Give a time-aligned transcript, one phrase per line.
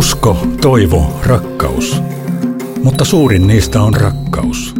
[0.00, 2.02] Usko, toivo, rakkaus.
[2.84, 4.74] Mutta suurin niistä on rakkaus.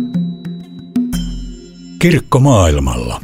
[1.98, 3.20] Kirkko maailmalla.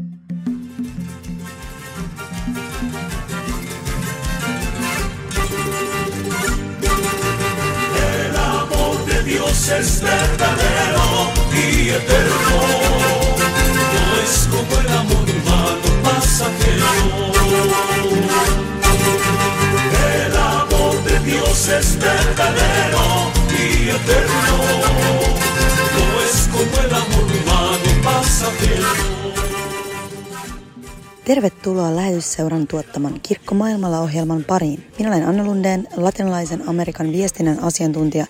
[31.27, 34.87] Tervetuloa lähetysseuran tuottaman Kirkko maailmalla ohjelman pariin.
[34.99, 38.27] Minä olen Anna Lundeen, latinalaisen Amerikan viestinnän asiantuntija.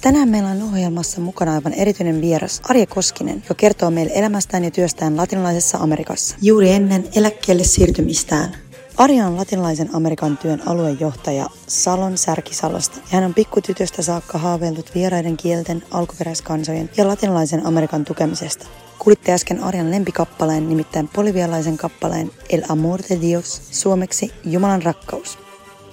[0.00, 4.70] Tänään meillä on ohjelmassa mukana aivan erityinen vieras Arje Koskinen, joka kertoo meille elämästään ja
[4.70, 8.61] työstään latinalaisessa Amerikassa juuri ennen eläkkeelle siirtymistään.
[8.96, 15.82] Arja on latinalaisen Amerikan työn aluejohtaja Salon Särkisalosta hän on pikkutytöstä saakka haaveillut vieraiden kielten,
[15.90, 18.66] alkuperäiskansojen ja latinalaisen Amerikan tukemisesta.
[18.98, 25.41] Kuulitte äsken Arjan lempikappaleen, nimittäin bolivialaisen kappaleen El Amor de Dios, suomeksi Jumalan rakkaus.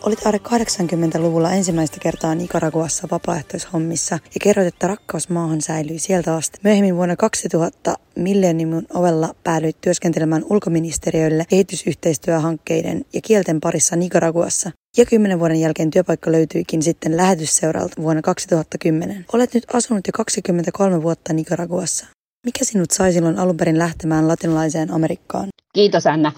[0.04, 6.60] Olit Ari 80-luvulla ensimmäistä kertaa Nicaraguassa vapaaehtoishommissa ja kerroit, että rakkaus maahan säilyi sieltä asti.
[6.64, 14.72] Myöhemmin vuonna 2000 Millenniumin ovella päädyit työskentelemään ulkoministeriölle kehitysyhteistyöhankkeiden ja kielten parissa Nicaraguassa.
[14.98, 19.26] Ja kymmenen vuoden jälkeen työpaikka löytyikin sitten lähetysseuralta vuonna 2010.
[19.34, 22.06] Olet nyt asunut jo 23 vuotta Nicaraguassa.
[22.46, 25.48] Mikä sinut sai silloin alun perin lähtemään latinalaiseen Amerikkaan?
[25.74, 26.32] Kiitos Anna.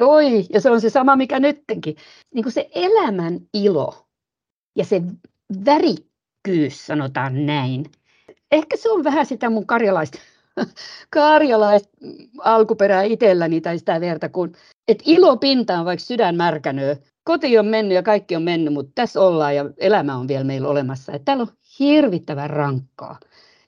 [0.00, 1.96] Oi, ja se on se sama mikä nyttenkin.
[2.34, 4.06] Niin kuin se elämän ilo
[4.76, 5.02] ja se
[5.64, 7.84] värikkyys, sanotaan näin.
[8.52, 10.18] Ehkä se on vähän sitä mun karjalaista,
[11.10, 11.88] karjalaista
[12.38, 14.52] alkuperää itselläni tai sitä verta, kun
[14.88, 16.96] että ilo pintaan, vaikka sydän märkänöö.
[17.24, 20.68] Koti on mennyt ja kaikki on mennyt, mutta tässä ollaan ja elämä on vielä meillä
[20.68, 21.12] olemassa.
[21.12, 23.18] Että täällä on hirvittävän rankkaa.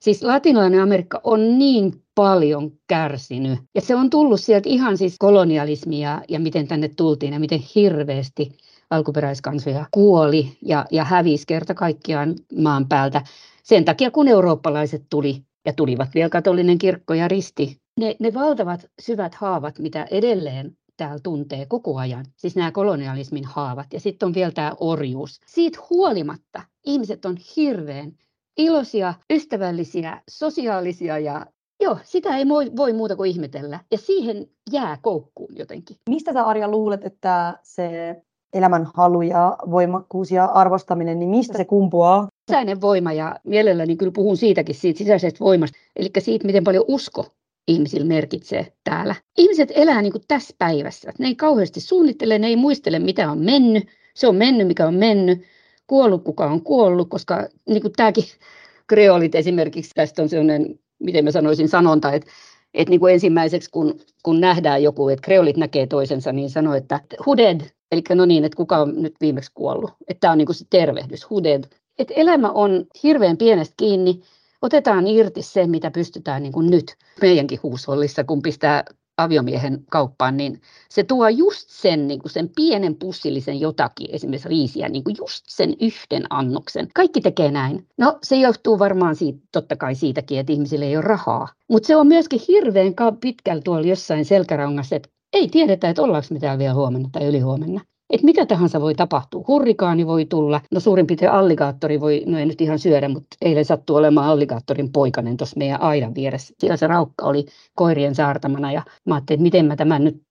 [0.01, 3.59] Siis latinalainen Amerikka on niin paljon kärsinyt.
[3.75, 8.59] Ja se on tullut sieltä ihan siis kolonialismia ja miten tänne tultiin ja miten hirveästi
[8.91, 13.23] alkuperäiskansoja kuoli ja, ja hävisi kerta kaikkiaan maan päältä.
[13.63, 17.77] Sen takia kun eurooppalaiset tuli ja tulivat vielä katolinen kirkko ja risti.
[18.01, 23.87] Ne, ne valtavat syvät haavat, mitä edelleen täällä tuntee koko ajan, siis nämä kolonialismin haavat
[23.93, 25.41] ja sitten on vielä tämä orjuus.
[25.47, 28.13] Siitä huolimatta ihmiset on hirveän
[28.57, 31.47] iloisia, ystävällisiä, sosiaalisia ja
[31.81, 33.81] joo, sitä ei voi, muuta kuin ihmetellä.
[33.91, 35.97] Ja siihen jää koukkuun jotenkin.
[36.11, 38.17] Mistä sä Arja luulet, että se
[38.53, 42.29] elämän halu ja voimakkuus ja arvostaminen, niin mistä se kumpuaa?
[42.51, 47.27] Sisäinen voima ja mielelläni kyllä puhun siitäkin, siitä sisäisestä voimasta, eli siitä, miten paljon usko
[47.69, 49.15] ihmisillä merkitsee täällä.
[49.39, 51.13] Ihmiset elää niin kuin tässä päivässä.
[51.19, 53.89] Ne ei kauheasti suunnittele, ne ei muistele, mitä on mennyt.
[54.15, 55.43] Se on mennyt, mikä on mennyt
[55.87, 58.25] kuollut, kuka on kuollut, koska niin kuin tämäkin
[58.89, 62.31] kreolit esimerkiksi, tästä on sellainen, miten mä sanoisin, sanonta, että,
[62.75, 67.01] että niin kuin ensimmäiseksi, kun, kun nähdään joku, että kreolit näkee toisensa, niin sanoo, että
[67.27, 67.61] huded,
[67.93, 69.91] eli no niin, että kuka on nyt viimeksi kuollut.
[70.09, 71.65] Että tämä on niin kuin se tervehdys, huded.
[71.99, 74.21] Että elämä on hirveän pienestä kiinni,
[74.63, 78.85] otetaan irti se, mitä pystytään niin kuin nyt meidänkin huushollissa, kun pistää
[79.17, 80.61] aviomiehen kauppaan, niin
[80.91, 85.45] se tuo just sen, niin kuin sen pienen pussillisen jotakin, esimerkiksi riisiä, niin kuin just
[85.49, 86.89] sen yhden annoksen.
[86.95, 87.87] Kaikki tekee näin.
[87.99, 91.49] No se johtuu varmaan siitä, totta kai siitäkin, että ihmisille ei ole rahaa.
[91.71, 96.59] Mutta se on myöskin hirveän pitkällä tuolla jossain selkärangassa, että ei tiedetä, että ollaanko mitään
[96.59, 97.81] vielä huomenna tai ylihuomenna
[98.15, 99.45] että mitä tahansa voi tapahtua.
[99.49, 103.65] Hurrikaani voi tulla, no suurin piirtein alligaattori voi, no ei nyt ihan syödä, mutta eilen
[103.65, 106.55] sattuu olemaan alligaattorin poikanen tuossa meidän aidan vieressä.
[106.59, 110.23] Siellä se raukka oli koirien saartamana ja mä ajattelin, että miten mä tämän nyt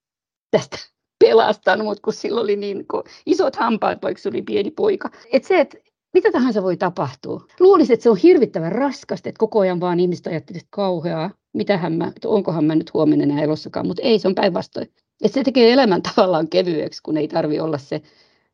[0.50, 0.76] tästä
[1.24, 5.10] pelastan, mutta kun sillä oli niin kun isot hampaat, vaikka se oli pieni poika.
[5.32, 5.78] Että se, että
[6.14, 7.46] mitä tahansa voi tapahtua.
[7.60, 11.92] Luulisin, että se on hirvittävän raskasta, että koko ajan vaan ihmiset ajattelevat, että kauheaa, mitähän
[11.92, 14.88] mä, onkohan mä nyt huomenna enää elossakaan, mutta ei, se on päinvastoin.
[15.24, 18.02] Et se tekee elämän tavallaan kevyeksi, kun ei tarvi olla se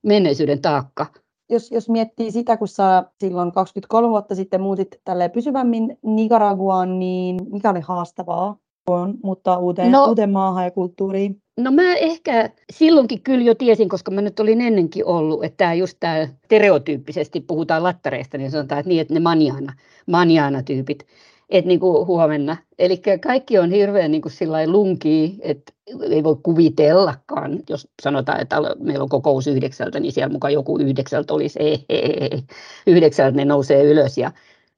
[0.02, 1.06] menneisyyden taakka.
[1.50, 7.36] Jos, jos miettii sitä, kun sä silloin 23 vuotta sitten muutit tälle pysyvämmin Nicaraguaan, niin
[7.50, 8.56] mikä oli haastavaa
[8.86, 11.42] on muuttaa uuteen, no, uuteen maahan ja kulttuuriin?
[11.56, 15.74] No mä ehkä silloinkin kyllä jo tiesin, koska mä nyt olin ennenkin ollut, että tämä
[15.74, 19.72] just tämä stereotyyppisesti puhutaan lattareista, niin sanotaan, että niin, että ne manjana,
[20.06, 21.06] manjana-tyypit,
[21.50, 22.56] että niin kuin huomenna.
[22.78, 24.32] Eli kaikki on hirveän niin kuin
[24.66, 25.72] lunkii, että
[26.10, 31.34] ei voi kuvitellakaan, jos sanotaan, että meillä on kokous yhdeksältä, niin siellä mukaan joku yhdeksältä
[31.34, 32.42] olisi, ei, ei, ei.
[32.86, 34.32] yhdeksältä ne nousee ylös ja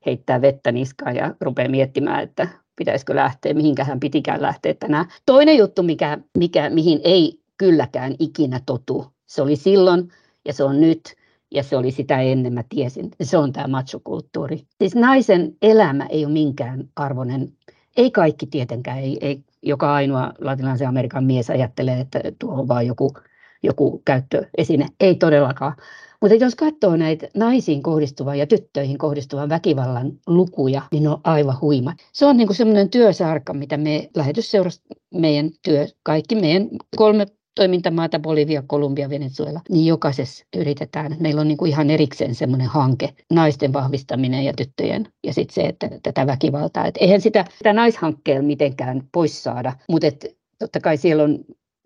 [0.07, 5.07] heittää vettä niskaan ja rupeaa miettimään, että pitäisikö lähteä, mihinkähän pitikään lähteä tänään.
[5.27, 10.09] Toinen juttu, mikä, mikä, mihin ei kylläkään ikinä totu, se oli silloin
[10.45, 11.15] ja se on nyt,
[11.55, 13.11] ja se oli sitä ennen, mä tiesin.
[13.23, 14.63] Se on tämä machokulttuuri.
[14.79, 17.53] Siis naisen elämä ei ole minkään arvoinen.
[17.97, 22.87] Ei kaikki tietenkään, ei, ei joka ainoa latinalaisen Amerikan mies ajattelee, että tuo on vain
[22.87, 23.15] joku,
[23.63, 24.87] joku käyttöesine.
[25.01, 25.77] Ei todellakaan.
[26.21, 31.61] Mutta jos katsoo näitä naisiin kohdistuvan ja tyttöihin kohdistuvan väkivallan lukuja, niin ne on aivan
[31.61, 31.95] huima.
[32.13, 38.63] Se on niinku semmoinen työsarka, mitä me lähetysseurasta, meidän työ, kaikki meidän kolme toimintamaata, Bolivia,
[38.67, 41.17] Kolumbia, Venezuela, niin jokaisessa yritetään.
[41.21, 45.61] Meillä on niin kuin ihan erikseen semmoinen hanke, naisten vahvistaminen ja tyttöjen, ja sitten se,
[45.63, 46.87] että tätä väkivaltaa.
[46.87, 51.39] Et eihän sitä, sitä naishankkeella mitenkään pois saada, mutta et, totta kai siellä on,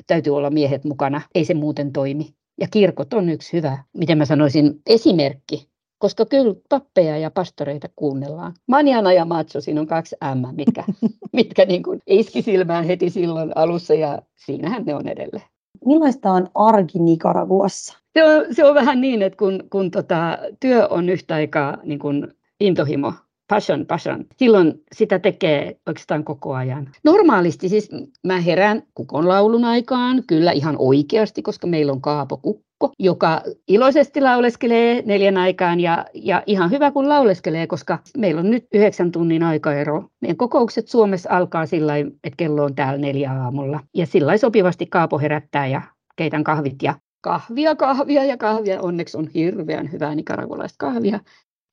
[0.07, 2.35] täytyy olla miehet mukana, ei se muuten toimi.
[2.61, 5.69] Ja kirkot on yksi hyvä, miten mä sanoisin, esimerkki
[5.99, 8.55] koska kyllä pappeja ja pastoreita kuunnellaan.
[8.69, 10.85] Manjana ja Matso, siinä on kaksi M, mitkä,
[11.33, 15.56] mitkä niin kuin iski silmään heti silloin alussa ja siinähän ne on edelleen.
[15.87, 17.99] Millaista on arki Nicaraguassa?
[18.13, 21.99] Se on, se on vähän niin, että kun, kun tota, työ on yhtä aikaa niin
[21.99, 22.29] kuin
[22.61, 23.13] intohimo,
[23.49, 24.25] passion, passion.
[24.37, 26.89] Silloin sitä tekee oikeastaan koko ajan.
[27.05, 27.91] Normaalisti siis
[28.25, 32.41] mä herään kukonlaulun aikaan, kyllä ihan oikeasti, koska meillä on Kaapo
[32.79, 38.51] Kukko, joka iloisesti lauleskelee neljän aikaan ja, ja ihan hyvä kun lauleskelee, koska meillä on
[38.51, 40.05] nyt yhdeksän tunnin aikaero.
[40.21, 45.19] Meidän kokoukset Suomessa alkaa sillä että kello on täällä neljä aamulla ja sillä sopivasti Kaapo
[45.19, 45.83] herättää ja
[46.17, 48.81] keitän kahvit ja kahvia, kahvia ja kahvia.
[48.81, 51.21] Onneksi on hirveän hyvää nikaragulaista kahvia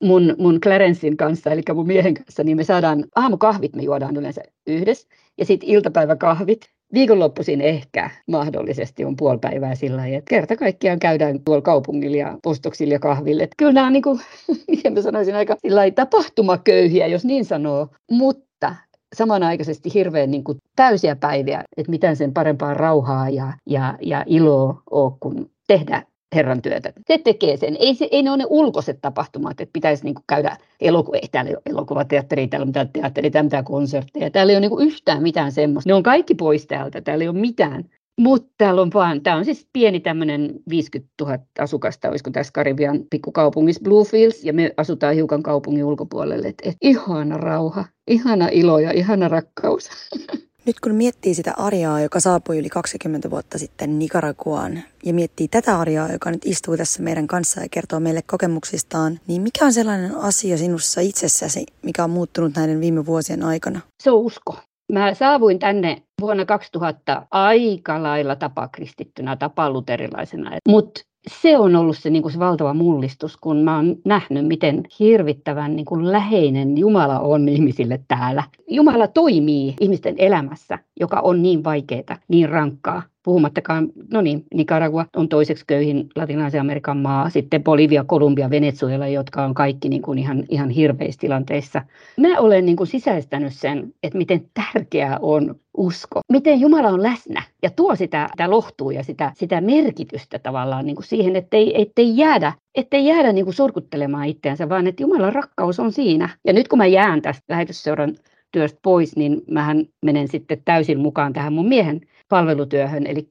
[0.04, 4.42] mun, mun Clarencein kanssa, eli mun miehen kanssa, niin me saadaan aamukahvit, me juodaan yleensä
[4.66, 5.08] yhdessä,
[5.38, 6.60] ja sitten iltapäiväkahvit.
[6.94, 12.38] Viikonloppuisin ehkä mahdollisesti on puoli päivää sillä lailla, että kerta kaikkiaan käydään tuolla kaupungilla ja
[12.46, 13.42] ostoksilla ja kahville.
[13.42, 14.20] Että kyllä nämä on, niin kuin,
[14.70, 15.56] miten mä sanoisin, aika
[15.94, 18.74] tapahtumaköyhiä, jos niin sanoo, mutta
[19.14, 24.82] samanaikaisesti hirveän niin kuin täysiä päiviä, että mitään sen parempaa rauhaa ja, ja, ja iloa
[24.90, 26.02] ole, kun tehdä
[26.34, 26.92] Herran työtä.
[27.06, 27.76] Se tekee sen.
[27.80, 31.50] Ei, se, ei ne ole ne ulkoiset tapahtumat, että pitäisi niinku käydä elokuva, ei täällä
[31.50, 35.52] ole elokuvateatteri, täällä on mitään teatteri, täällä mitään konsertteja, täällä ei ole niinku yhtään mitään
[35.52, 35.90] semmoista.
[35.90, 37.84] Ne on kaikki pois täältä, täällä ei ole mitään.
[38.20, 43.00] Mutta täällä on vaan, tämä on siis pieni tämmöinen 50 000 asukasta, olisiko tässä Karibian
[43.10, 46.48] pikkukaupungissa Bluefields, ja me asutaan hiukan kaupungin ulkopuolelle.
[46.48, 49.90] Et, et ihana rauha, ihana ilo ja ihana rakkaus.
[50.66, 55.78] Nyt kun miettii sitä Arjaa, joka saapui yli 20 vuotta sitten Nicaraguaan, ja miettii tätä
[55.78, 60.16] Arjaa, joka nyt istuu tässä meidän kanssa ja kertoo meille kokemuksistaan, niin mikä on sellainen
[60.16, 63.80] asia sinussa itsessäsi, mikä on muuttunut näiden viime vuosien aikana?
[64.02, 64.56] Se on usko.
[64.92, 72.22] Mä saavuin tänne vuonna 2000 aika lailla tapakristittynä, tapaluterilaisena, mutta se on ollut se, niin
[72.22, 77.48] kuin se valtava mullistus, kun mä oon nähnyt, miten hirvittävän niin kuin läheinen Jumala on
[77.48, 78.44] ihmisille täällä.
[78.68, 83.02] Jumala toimii ihmisten elämässä, joka on niin vaikeaa, niin rankkaa.
[83.24, 89.44] Puhumattakaan, no niin, Nicaragua on toiseksi köyhin latinalaisen Amerikan maa, sitten Bolivia, Kolumbia, Venezuela, jotka
[89.44, 91.82] on kaikki niin kuin ihan, ihan hirveissä tilanteissa.
[92.20, 96.20] Mä olen niin kuin sisäistänyt sen, että miten tärkeää on usko.
[96.32, 100.96] Miten Jumala on läsnä ja tuo sitä, sitä lohtua ja sitä, sitä merkitystä tavallaan niin
[100.96, 105.80] kuin siihen, ettei, ettei jäädä, ettei jäädä niin kuin surkuttelemaan itseänsä, vaan että Jumalan rakkaus
[105.80, 106.28] on siinä.
[106.44, 108.14] Ja nyt kun mä jään tästä lähetysseuran
[108.52, 113.28] työstä pois, niin mähän menen sitten täysin mukaan tähän mun miehen palvelutyöhön, eli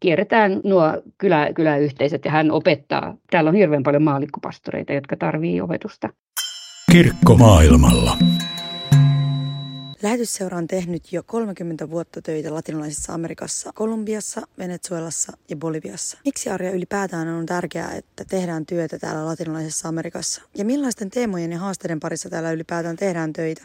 [0.00, 3.16] kierretään nuo kylä, kyläyhteisöt ja hän opettaa.
[3.30, 6.08] Täällä on hirveän paljon maallikkopastoreita, jotka tarvii opetusta.
[6.92, 8.16] Kirkko maailmalla.
[10.02, 16.18] Lähetysseura on tehnyt jo 30 vuotta töitä latinalaisessa Amerikassa, Kolumbiassa, Venezuelassa ja Boliviassa.
[16.24, 20.42] Miksi Arja ylipäätään on tärkeää, että tehdään työtä täällä latinalaisessa Amerikassa?
[20.58, 23.64] Ja millaisten teemojen ja haasteiden parissa täällä ylipäätään tehdään töitä?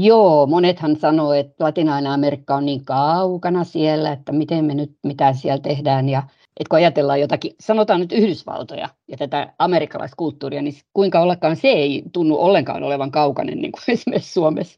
[0.00, 5.32] Joo, monethan sanoo, että latinalainen Amerikka on niin kaukana siellä, että miten me nyt mitä
[5.32, 6.08] siellä tehdään.
[6.08, 6.18] Ja
[6.60, 11.68] että kun ajatellaan jotakin, sanotaan nyt Yhdysvaltoja ja tätä amerikkalaista kulttuuria, niin kuinka ollakaan se
[11.68, 14.76] ei tunnu ollenkaan olevan kaukainen niin kuin esimerkiksi Suomessa.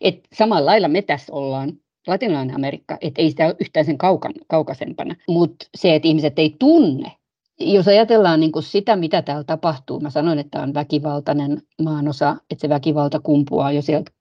[0.00, 1.72] Et samalla lailla me tässä ollaan
[2.06, 5.14] latinalainen Amerikka, että ei sitä ole yhtään sen kaukan, kaukaisempana.
[5.28, 7.12] Mutta se, että ihmiset ei tunne,
[7.60, 12.62] jos ajatellaan niin kuin sitä, mitä täällä tapahtuu, mä sanoin, että on väkivaltainen maanosa, että
[12.62, 14.12] se väkivalta kumpuaa jo sieltä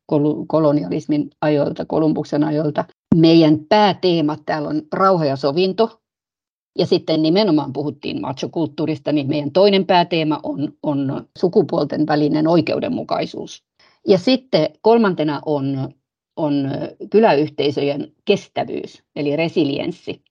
[0.47, 2.85] kolonialismin ajoilta, Kolumbuksen ajoilta.
[3.15, 6.01] Meidän pääteemat täällä on rauha ja sovinto,
[6.79, 13.63] ja sitten nimenomaan puhuttiin machokulttuurista, niin meidän toinen pääteema on, on sukupuolten välinen oikeudenmukaisuus.
[14.07, 15.93] Ja sitten kolmantena on,
[16.35, 16.71] on
[17.09, 20.21] kyläyhteisöjen kestävyys, eli resilienssi.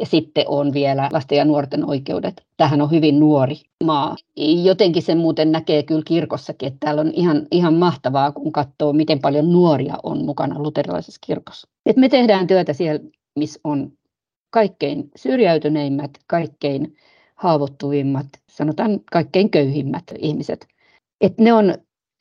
[0.00, 2.46] Ja sitten on vielä lasten ja nuorten oikeudet.
[2.56, 4.16] Tähän on hyvin nuori maa.
[4.62, 9.20] Jotenkin sen muuten näkee kyllä kirkossakin, että täällä on ihan, ihan mahtavaa, kun katsoo, miten
[9.20, 11.68] paljon nuoria on mukana luterilaisessa kirkossa.
[11.86, 13.00] Et me tehdään työtä siellä,
[13.36, 13.92] missä on
[14.50, 16.96] kaikkein syrjäytyneimmät, kaikkein
[17.34, 20.66] haavoittuvimmat, sanotaan kaikkein köyhimmät ihmiset.
[21.20, 21.74] Et ne on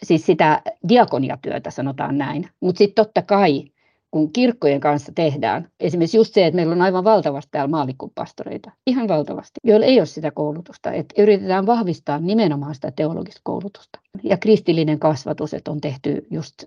[0.03, 2.49] siis sitä diakoniatyötä, sanotaan näin.
[2.59, 3.63] Mutta sitten totta kai,
[4.11, 9.07] kun kirkkojen kanssa tehdään, esimerkiksi just se, että meillä on aivan valtavasti täällä maallikkopastoreita, ihan
[9.07, 10.91] valtavasti, joilla ei ole sitä koulutusta.
[10.91, 13.99] Että yritetään vahvistaa nimenomaan sitä teologista koulutusta.
[14.23, 16.63] Ja kristillinen kasvatus, että on tehty just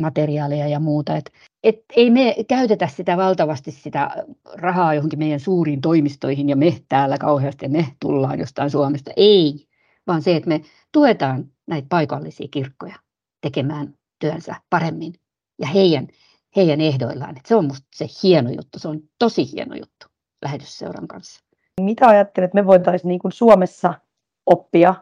[0.00, 1.16] materiaalia ja muuta.
[1.16, 1.30] Et,
[1.62, 7.18] et ei me käytetä sitä valtavasti sitä rahaa johonkin meidän suuriin toimistoihin ja me täällä
[7.18, 9.10] kauheasti me tullaan jostain Suomesta.
[9.16, 9.66] Ei,
[10.06, 10.60] vaan se, että me
[10.92, 12.94] tuetaan näitä paikallisia kirkkoja
[13.40, 15.12] tekemään työnsä paremmin
[15.58, 16.08] ja heidän,
[16.56, 17.36] heidän ehdoillaan.
[17.36, 20.06] Et se on minusta se hieno juttu, se on tosi hieno juttu
[20.44, 21.44] lähetysseuran kanssa.
[21.80, 23.94] Mitä ajattelet, että me voitaisiin niin kuin Suomessa
[24.46, 24.94] oppia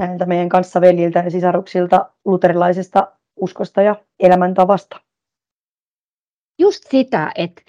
[0.00, 5.00] näiltä meidän kanssaveljiltä ja sisaruksilta luterilaisesta uskosta ja elämäntavasta?
[6.58, 7.62] Just sitä, että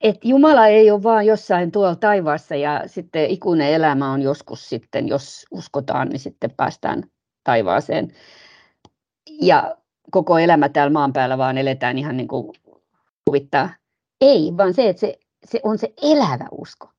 [0.00, 5.08] et Jumala ei ole vaan jossain tuolla taivaassa ja sitten ikuinen elämä on joskus sitten,
[5.08, 7.02] jos uskotaan, niin sitten päästään
[7.44, 8.12] taivaaseen.
[9.42, 9.76] Ja
[10.10, 12.52] koko elämä täällä maan päällä vaan eletään ihan niin kuin
[13.24, 13.70] kuvittaa.
[14.20, 16.90] Ei, vaan se, että se, se on se elävä usko.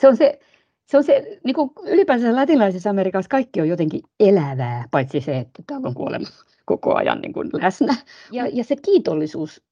[0.00, 0.38] Se on se,
[0.86, 5.62] se, on se niin kuin ylipäänsä latinalaisessa Amerikassa kaikki on jotenkin elävää, paitsi se, että
[5.66, 6.26] täällä on kuolema
[6.64, 7.94] koko ajan niin kuin läsnä.
[8.32, 9.62] Ja, ja se kiitollisuus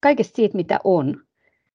[0.00, 1.22] kaikesta siitä, mitä on.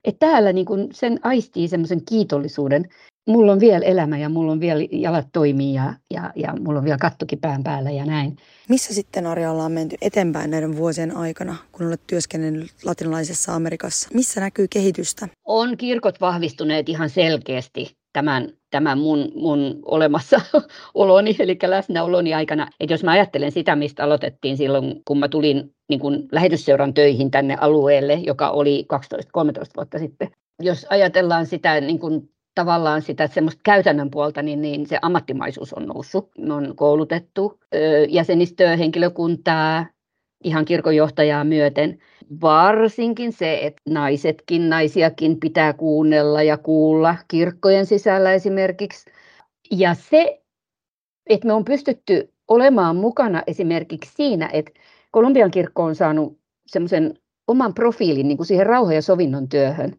[0.04, 2.90] Että täällä niin kuin sen aistii semmoisen kiitollisuuden.
[3.28, 6.86] Mulla on vielä elämä ja mulla on vielä jalat toimii ja, ja, ja mulla on
[6.86, 8.38] vielä kattokin pään päällä ja näin.
[8.70, 14.10] Missä sitten Arja ollaan menty eteenpäin näiden vuosien aikana, kun olet työskennellyt latinalaisessa Amerikassa?
[14.14, 15.28] Missä näkyy kehitystä?
[15.46, 22.68] On kirkot vahvistuneet ihan selkeästi tämän, tämän mun, mun olemassaoloni, eli läsnäoloni aikana.
[22.80, 27.32] Et jos mä ajattelen sitä, mistä aloitettiin silloin, kun mä tulin niin kun lähetysseuran töihin
[27.32, 28.98] tänne alueelle, joka oli 12-13
[29.78, 30.32] vuotta sitten.
[30.62, 35.86] Jos ajatellaan sitä niin kun tavallaan sitä semmoista käytännön puolta, niin, niin se ammattimaisuus on
[35.86, 36.30] noussut.
[36.38, 37.60] Me on koulutettu
[38.10, 39.86] jäsenistöä, henkilökuntaa,
[40.44, 41.98] ihan kirkonjohtajaa myöten.
[42.42, 49.12] Varsinkin se, että naisetkin, naisiakin pitää kuunnella ja kuulla kirkkojen sisällä esimerkiksi.
[49.72, 50.42] Ja se,
[51.30, 54.72] että me on pystytty olemaan mukana esimerkiksi siinä, että
[55.12, 57.14] Kolumbian kirkko on saanut semmoisen
[57.48, 59.94] oman profiilin niin kuin siihen rauha- ja sovinnon työhön.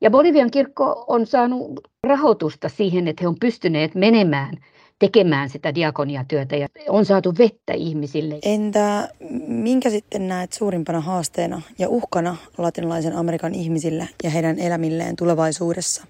[0.00, 4.54] Ja Bolivian kirkko on saanut rahoitusta siihen, että he on pystyneet menemään
[4.98, 8.38] tekemään sitä diakoniatyötä ja on saatu vettä ihmisille.
[8.42, 9.08] Entä
[9.46, 16.06] minkä sitten näet suurimpana haasteena ja uhkana latinalaisen Amerikan ihmisille ja heidän elämilleen tulevaisuudessa?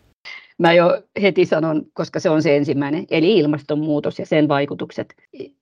[0.59, 5.15] Mä jo heti sanon, koska se on se ensimmäinen, eli ilmastonmuutos ja sen vaikutukset.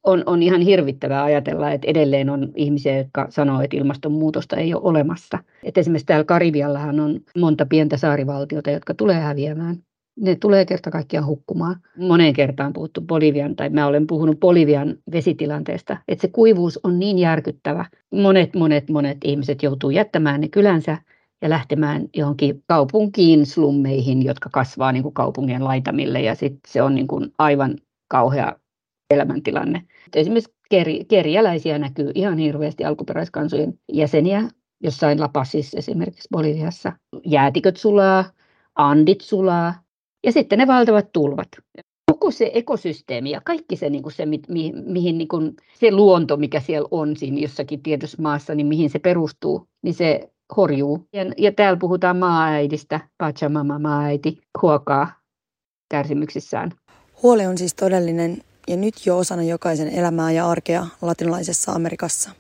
[0.04, 4.82] On, on ihan hirvittävää ajatella, että edelleen on ihmisiä, jotka sanoo, että ilmastonmuutosta ei ole
[4.84, 5.38] olemassa.
[5.62, 9.76] Et esimerkiksi täällä Karibiallahan on monta pientä saarivaltiota, jotka tulee häviämään
[10.20, 11.76] ne tulee kerta kaikkiaan hukkumaan.
[11.96, 17.18] Moneen kertaan puhuttu Bolivian, tai mä olen puhunut Bolivian vesitilanteesta, että se kuivuus on niin
[17.18, 17.84] järkyttävä.
[18.14, 20.98] Monet, monet, monet ihmiset joutuu jättämään ne kylänsä
[21.42, 26.94] ja lähtemään johonkin kaupunkiin, slummeihin, jotka kasvaa niin kuin kaupungin laitamille, ja sitten se on
[26.94, 27.76] niin kuin aivan
[28.08, 28.56] kauhea
[29.10, 29.82] elämäntilanne.
[30.14, 30.54] Esimerkiksi
[31.08, 34.42] kerjäläisiä näkyy ihan hirveästi alkuperäiskansojen jäseniä
[34.82, 36.92] jossain Lapasissa esimerkiksi Boliviassa.
[37.26, 38.24] Jäätiköt sulaa,
[38.74, 39.74] andit sulaa,
[40.26, 41.48] ja sitten ne valtavat tulvat.
[42.12, 45.90] Koko se ekosysteemi ja kaikki se, niin kuin se mi, mi, mihin niin kuin se
[45.90, 51.06] luonto, mikä siellä on siinä jossakin tietyssä maassa, niin mihin se perustuu, niin se horjuu.
[51.12, 55.12] Ja, ja täällä puhutaan maa-äidistä, Pachamama maa-äiti, huokaa
[55.90, 56.70] kärsimyksissään.
[57.22, 62.30] Huoli on siis todellinen ja nyt jo osana jokaisen elämää ja arkea latinalaisessa Amerikassa.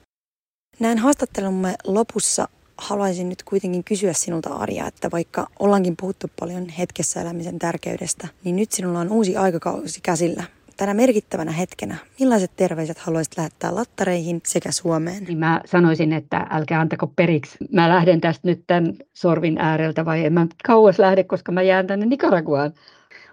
[0.80, 7.20] Näin haastattelumme lopussa haluaisin nyt kuitenkin kysyä sinulta Arja, että vaikka ollaankin puhuttu paljon hetkessä
[7.20, 10.44] elämisen tärkeydestä, niin nyt sinulla on uusi aikakausi käsillä.
[10.76, 15.24] Tänä merkittävänä hetkenä, millaiset terveiset haluaisit lähettää lattareihin sekä Suomeen?
[15.24, 17.58] Niin mä sanoisin, että älkää antako periksi.
[17.72, 21.86] Mä lähden tästä nyt tämän sorvin ääreltä vai en mä kauas lähde, koska mä jään
[21.86, 22.72] tänne Nicaraguaan.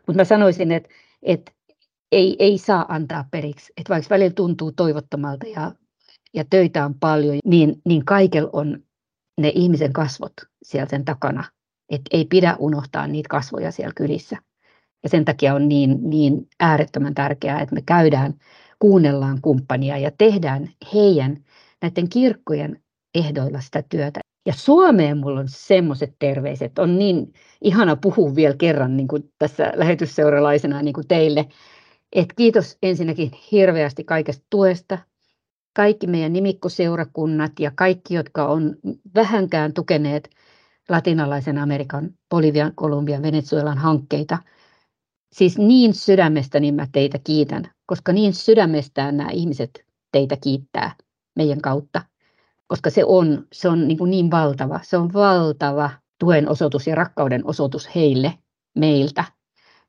[0.08, 0.90] Mutta mä sanoisin, että,
[1.24, 1.52] että
[2.12, 3.74] ei, ei saa antaa periksi.
[3.78, 5.72] Että vaikka välillä tuntuu toivottomalta ja,
[6.34, 8.85] ja töitä on paljon, niin, niin kaikella on
[9.42, 11.44] ne ihmisen kasvot siellä sen takana.
[11.90, 14.38] Että ei pidä unohtaa niitä kasvoja siellä kylissä.
[15.04, 18.34] Ja sen takia on niin, niin äärettömän tärkeää, että me käydään,
[18.80, 21.38] kuunnellaan kumppania ja tehdään heidän
[21.82, 22.84] näiden kirkkojen
[23.16, 24.20] ehdoilla sitä työtä.
[24.46, 26.80] Ja Suomeen mulla on semmoiset terveiset.
[26.80, 31.46] On niin ihana puhua vielä kerran niin kuin tässä lähetysseuralaisena niin kuin teille.
[32.12, 34.98] Et kiitos ensinnäkin hirveästi kaikesta tuesta,
[35.76, 38.76] kaikki meidän nimikkoseurakunnat ja kaikki, jotka on
[39.16, 40.30] vähänkään tukeneet
[40.90, 44.38] latinalaisen Amerikan, Bolivian, Kolumbian, Venezuelan hankkeita.
[45.34, 50.96] Siis niin sydämestäni mä teitä kiitän, koska niin sydämestään nämä ihmiset teitä kiittää
[51.36, 52.02] meidän kautta,
[52.68, 55.90] koska se on, se on niin, kuin niin valtava, se on valtava
[56.20, 58.34] tuen osoitus ja rakkauden osoitus heille
[58.76, 59.24] meiltä.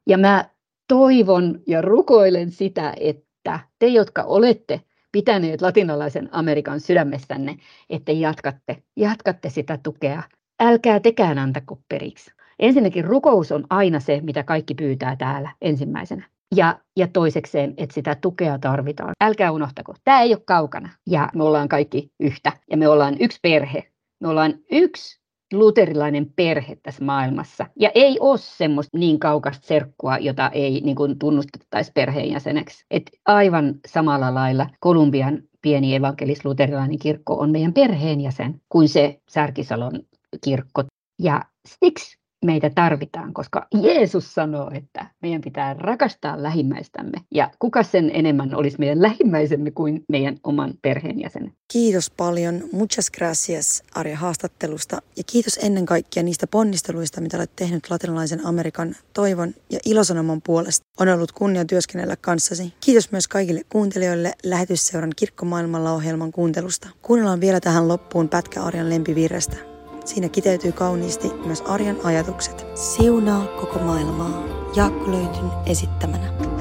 [0.07, 0.51] Ja mä
[0.89, 4.81] toivon ja rukoilen sitä, että te, jotka olette
[5.17, 7.57] pitäneet latinalaisen Amerikan sydämestänne,
[7.91, 10.23] että jatkatte, jatkatte sitä tukea.
[10.61, 12.31] Älkää tekään antako periksi.
[12.59, 16.29] Ensinnäkin rukous on aina se, mitä kaikki pyytää täällä ensimmäisenä.
[16.57, 19.13] Ja, ja toisekseen, että sitä tukea tarvitaan.
[19.21, 20.89] Älkää unohtako, tämä ei ole kaukana.
[21.07, 22.53] Ja me ollaan kaikki yhtä.
[22.71, 23.91] Ja me ollaan yksi perhe.
[24.21, 25.21] Me ollaan yksi
[25.53, 27.67] luterilainen perhe tässä maailmassa.
[27.81, 32.85] Ja ei ole semmoista niin kaukasta serkkua, jota ei niin kuin tunnustettaisi perheenjäseneksi.
[32.91, 40.01] Et aivan samalla lailla Kolumbian pieni evankelis-luterilainen kirkko on meidän perheenjäsen kuin se Särkisalon
[40.45, 40.83] kirkko.
[41.19, 47.19] Ja siksi meitä tarvitaan, koska Jeesus sanoo, että meidän pitää rakastaa lähimmäistämme.
[47.35, 51.53] Ja kuka sen enemmän olisi meidän lähimmäisemme kuin meidän oman perheenjäsenen.
[51.73, 57.91] Kiitos paljon, muchas gracias Arja haastattelusta ja kiitos ennen kaikkea niistä ponnisteluista, mitä olet tehnyt
[57.91, 60.87] latinalaisen Amerikan toivon ja ilosanoman puolesta.
[61.01, 62.75] On ollut kunnia työskennellä kanssasi.
[62.81, 66.89] Kiitos myös kaikille kuuntelijoille Lähetysseuran Kirkkomaailmalla ohjelman kuuntelusta.
[67.03, 69.76] Kuunnellaan vielä tähän loppuun pätkä Arjan lempivirrestä.
[70.07, 72.67] Siinä kiteytyy kauniisti myös arjen ajatukset.
[72.75, 74.45] Siunaa koko maailmaa.
[74.77, 76.56] Jaakko löytyn esittämänä.